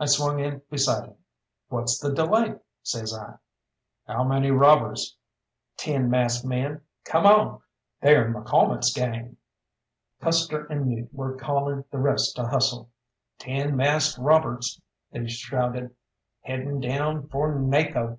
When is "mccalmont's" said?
8.28-8.92